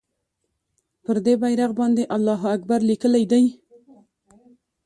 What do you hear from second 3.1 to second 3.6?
دی.